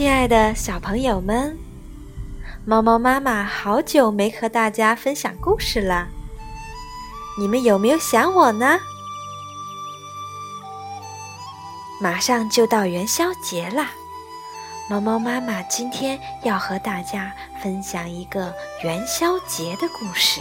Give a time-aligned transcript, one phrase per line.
[0.00, 1.58] 亲爱的小朋友们，
[2.64, 6.08] 猫猫妈妈好久没和大家分享故事了，
[7.38, 8.78] 你们有没有想我呢？
[12.00, 13.90] 马上就到元宵节啦，
[14.88, 17.30] 猫猫妈妈今天要和大家
[17.62, 20.40] 分享一个元宵节的故事。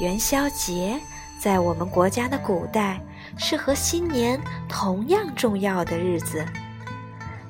[0.00, 0.98] 元宵节
[1.38, 3.00] 在我们国家的古代
[3.36, 6.44] 是和新年同样重要的日子。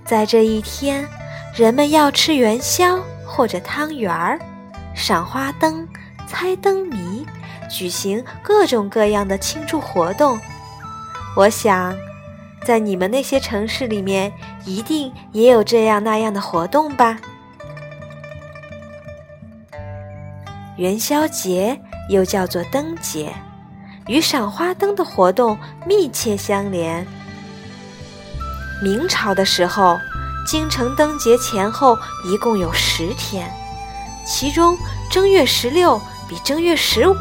[0.09, 1.07] 在这一天，
[1.55, 4.41] 人们要吃元宵或者汤圆儿，
[4.95, 5.87] 赏花灯、
[6.27, 7.27] 猜灯谜，
[7.71, 10.41] 举行各种各样的庆祝活动。
[11.37, 11.95] 我想，
[12.65, 14.33] 在你们那些城市里面，
[14.65, 17.19] 一定也有这样那样的活动吧。
[20.79, 21.79] 元宵节
[22.09, 23.31] 又叫做灯节，
[24.07, 27.07] 与赏花灯的活动密切相连。
[28.81, 29.99] 明朝的时候，
[30.47, 33.53] 京城灯节前后一共有十天，
[34.27, 34.77] 其中
[35.11, 37.17] 正月十六比正月十五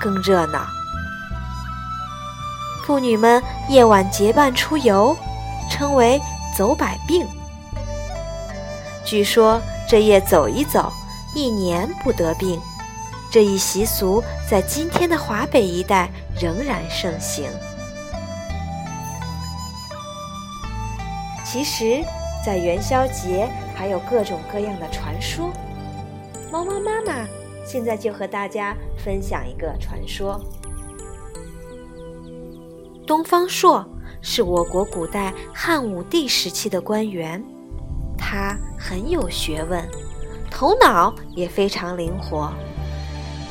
[0.00, 0.66] 更热闹。
[2.86, 5.16] 妇女们夜晚结伴出游，
[5.70, 6.20] 称为
[6.56, 7.26] “走百病”。
[9.04, 10.92] 据说这夜走一走，
[11.34, 12.60] 一年不得病。
[13.30, 17.48] 这一习俗在今天的华北一带仍然盛行。
[21.52, 22.02] 其实，
[22.42, 25.50] 在元宵节还有各种各样的传说。
[26.50, 27.28] 猫猫妈妈
[27.62, 30.40] 现在就和大家分享一个传说：
[33.06, 33.86] 东方朔
[34.22, 37.44] 是我国古代汉武帝时期的官员，
[38.16, 39.86] 他很有学问，
[40.50, 42.50] 头脑也非常灵活。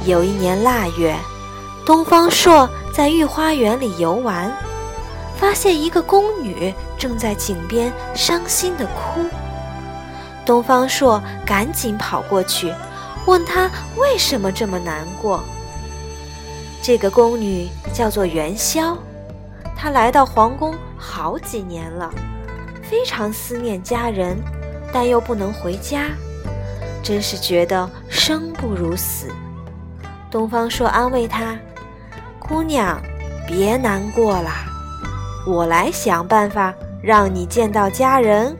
[0.08, 1.16] 有一年腊月，
[1.86, 4.52] 东方朔在御花园里游玩。
[5.42, 9.26] 发现一个宫女正在井边伤心地哭，
[10.46, 12.72] 东方朔赶紧跑过去，
[13.26, 15.44] 问她为什么这么难过。
[16.80, 18.96] 这个宫女叫做元宵，
[19.76, 22.14] 她来到皇宫好几年了，
[22.84, 24.38] 非常思念家人，
[24.94, 26.04] 但又不能回家，
[27.02, 29.34] 真是觉得生不如死。
[30.30, 31.58] 东方朔安慰她
[32.38, 33.02] ：“姑娘，
[33.48, 34.66] 别难过啦。”
[35.46, 38.56] 我来想办法让你见到家人。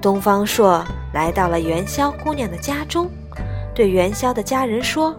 [0.00, 0.82] 东方朔
[1.12, 3.10] 来到了元宵姑娘的家中，
[3.74, 5.14] 对元宵的家人说：“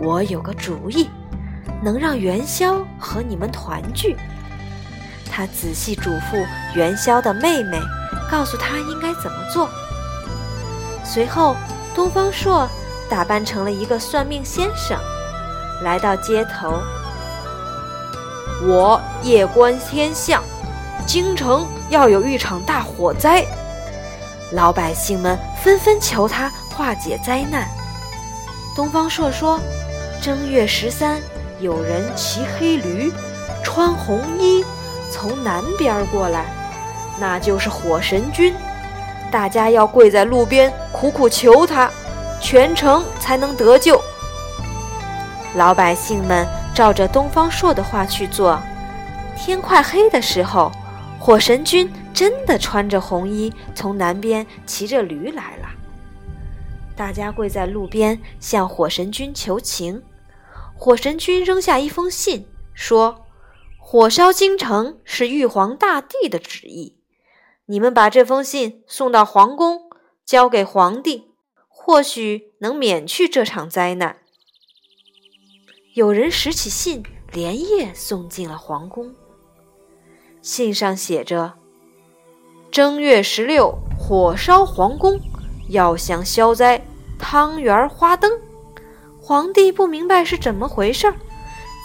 [0.00, 1.10] 我有个主意，
[1.82, 4.16] 能让元宵和你们团聚。”
[5.30, 7.78] 他仔细嘱咐元宵的妹妹，
[8.30, 9.68] 告诉她应该怎么做。
[11.04, 11.54] 随后，
[11.94, 12.66] 东方朔
[13.08, 14.98] 打扮成了一个算命先生，
[15.82, 16.80] 来到街头。
[18.62, 20.42] 我夜观天象，
[21.06, 23.42] 京城要有一场大火灾，
[24.52, 27.66] 老百姓们纷纷求他化解灾难。
[28.76, 29.58] 东方朔说
[30.20, 31.18] ：“正月十三，
[31.58, 33.10] 有人骑黑驴，
[33.64, 34.62] 穿红衣，
[35.10, 36.44] 从南边过来，
[37.18, 38.54] 那就是火神君。
[39.30, 41.90] 大家要跪在路边苦苦求他，
[42.42, 43.98] 全城才能得救。”
[45.56, 46.46] 老百姓们。
[46.74, 48.58] 照着东方朔的话去做，
[49.36, 50.72] 天快黑的时候，
[51.18, 55.68] 火神君真的穿着红衣从南边骑着驴来了。
[56.96, 60.02] 大家跪在路边向火神君求情，
[60.74, 63.24] 火神君扔下一封信，说
[63.78, 66.96] ：“火烧京城是玉皇大帝的旨意，
[67.66, 69.90] 你们把这封信送到皇宫，
[70.24, 71.32] 交给皇帝，
[71.68, 74.18] 或许能免去这场灾难。”
[76.00, 79.14] 有人拾起信，连夜送进了皇宫。
[80.40, 81.52] 信上写着
[82.72, 85.20] ：“正月十六，火烧皇宫，
[85.68, 86.82] 要想消灾，
[87.18, 88.32] 汤圆花灯。”
[89.20, 91.14] 皇帝不明白是怎么回事儿，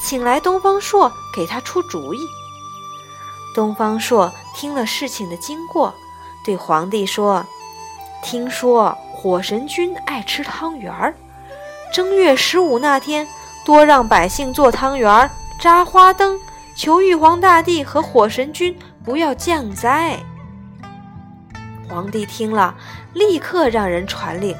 [0.01, 2.19] 请来东方朔给他出主意。
[3.53, 5.93] 东方朔听了事情的经过，
[6.45, 7.45] 对皇帝说
[8.23, 11.13] ：“听说火神君爱吃汤圆儿，
[11.91, 13.27] 正月十五那天。”
[13.65, 15.29] 多让百姓做汤圆儿、
[15.59, 16.39] 扎花灯，
[16.77, 20.19] 求玉皇大帝和火神君不要降灾。
[21.89, 22.75] 皇帝听了，
[23.13, 24.55] 立刻让人传令，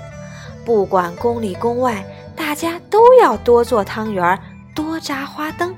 [0.65, 2.03] 不管宫里宫外，
[2.35, 4.39] 大家都要多做汤圆儿、
[4.73, 5.75] 多扎花灯。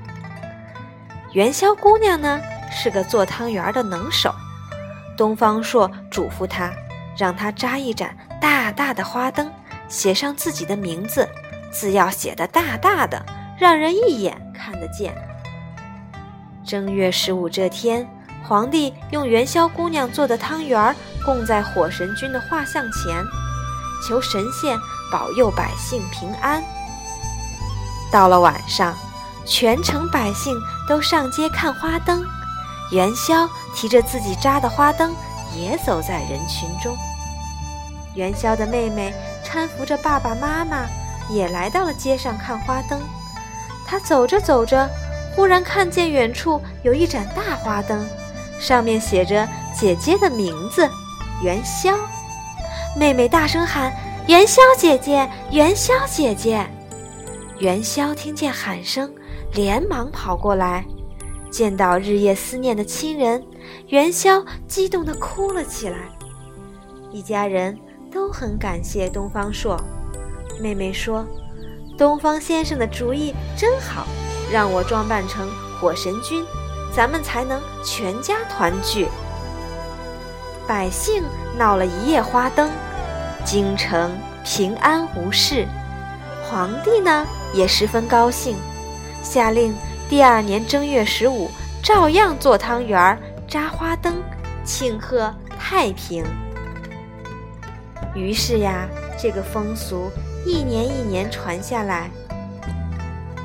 [1.32, 2.40] 元宵姑娘呢，
[2.70, 4.34] 是个做汤圆儿的能手。
[5.18, 6.72] 东方朔嘱咐她，
[7.14, 9.50] 让她扎一盏大大的花灯，
[9.86, 11.28] 写上自己的名字。
[11.70, 13.24] 字要写的大大的，
[13.58, 15.14] 让人一眼看得见。
[16.64, 18.08] 正月十五这天，
[18.42, 20.94] 皇帝用元宵姑娘做的汤圆儿
[21.24, 23.24] 供在火神君的画像前，
[24.06, 24.78] 求神仙
[25.10, 26.62] 保佑百姓平安。
[28.10, 28.94] 到了晚上，
[29.46, 32.24] 全城百姓都上街看花灯，
[32.92, 35.14] 元宵提着自己扎的花灯
[35.54, 36.96] 也走在人群中。
[38.14, 40.86] 元宵的妹妹搀扶着爸爸妈妈，
[41.30, 43.00] 也来到了街上看花灯。
[43.86, 44.88] 他走着走着，
[45.34, 48.06] 忽然看见远处有一盏大花灯，
[48.60, 50.88] 上面写着姐姐的名字——
[51.42, 51.94] 元宵。
[52.96, 53.92] 妹妹大声喊
[54.26, 56.66] ：“元宵姐姐，元宵姐姐！”
[57.60, 59.12] 元宵听见喊声，
[59.52, 60.84] 连忙跑过来，
[61.50, 63.42] 见到日夜思念的亲人，
[63.88, 65.98] 元宵激动地哭了起来。
[67.10, 67.78] 一家人
[68.12, 69.82] 都很感谢东方朔。
[70.58, 71.26] 妹妹说
[71.96, 74.06] ：“东方先生的主意真好，
[74.52, 75.48] 让我装扮成
[75.80, 76.44] 火神君，
[76.94, 79.08] 咱们才能全家团聚。”
[80.66, 81.24] 百姓
[81.56, 82.70] 闹了一夜花灯，
[83.44, 84.10] 京城
[84.44, 85.66] 平安无事。
[86.44, 87.26] 皇帝呢？
[87.54, 88.56] 也十分高兴，
[89.22, 89.74] 下令
[90.06, 91.50] 第二年正月十五
[91.82, 93.18] 照样做汤圆儿、
[93.48, 94.22] 扎花灯，
[94.64, 96.22] 庆贺太平。
[98.14, 98.86] 于是呀，
[99.18, 100.10] 这个风俗
[100.44, 102.10] 一年一年传下来。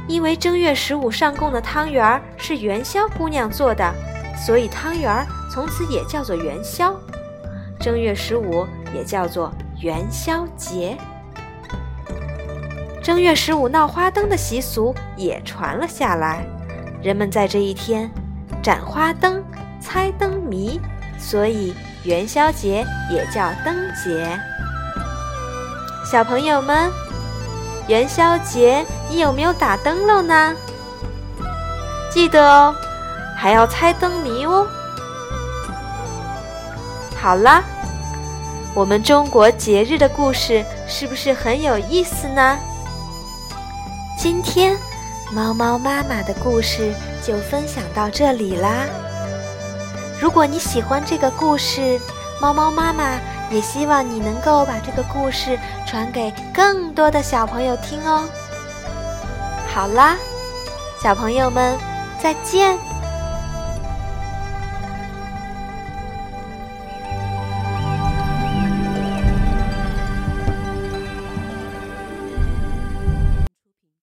[0.07, 3.93] 因为正月十五上供的汤圆是元宵姑娘做的，
[4.45, 6.93] 所以汤圆从此也叫做元宵。
[7.79, 10.97] 正月十五也叫做元宵节。
[13.01, 16.45] 正月十五闹花灯的习俗也传了下来，
[17.01, 18.09] 人们在这一天
[18.61, 19.43] 展花灯、
[19.81, 20.79] 猜灯谜，
[21.17, 21.73] 所以
[22.03, 24.39] 元宵节也叫灯节。
[26.13, 26.91] 小朋友们，
[27.87, 30.53] 元宵节你有没有打灯笼呢？
[32.11, 32.75] 记得哦，
[33.35, 34.67] 还要猜灯谜哦。
[37.19, 37.63] 好啦，
[38.75, 42.59] 我们中国节日的故事是不是很有意思呢？
[44.15, 44.77] 今天，
[45.31, 46.93] 猫猫妈妈的故事
[47.23, 48.85] 就分享到这里啦。
[50.21, 51.99] 如果你喜欢这个故事，
[52.39, 53.19] 猫猫妈妈
[53.53, 58.27] 也希望你能够把这个故事传给更多的小朋友听哦。
[59.73, 60.17] 好啦，
[61.01, 61.77] 小朋友们，
[62.19, 62.92] 再见。